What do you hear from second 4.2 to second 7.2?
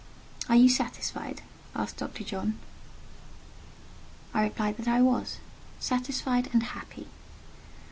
I replied that I was—satisfied and happy.